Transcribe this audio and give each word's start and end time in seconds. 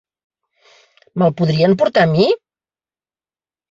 Me'l 1.23 1.37
podrien 1.43 1.79
portar 1.85 2.09
a 2.09 2.13
mi? 2.17 2.29